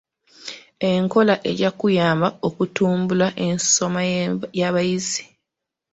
Enkola 0.91 1.35
ejja 1.49 1.69
kuyamba 1.79 2.27
okutumbula 2.47 3.27
ensoma 3.45 4.01
y'abayizi. 4.59 5.23